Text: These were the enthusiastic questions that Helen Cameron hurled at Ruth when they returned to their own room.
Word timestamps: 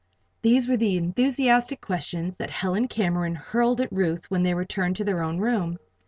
These 0.41 0.67
were 0.67 0.77
the 0.77 0.97
enthusiastic 0.97 1.79
questions 1.79 2.37
that 2.37 2.49
Helen 2.49 2.87
Cameron 2.87 3.35
hurled 3.35 3.79
at 3.81 3.91
Ruth 3.91 4.31
when 4.31 4.41
they 4.41 4.55
returned 4.55 4.95
to 4.95 5.03
their 5.03 5.21
own 5.21 5.37
room. 5.37 5.77